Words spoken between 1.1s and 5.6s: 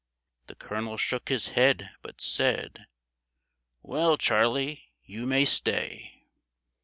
his head, but said,' Well, Charley, you may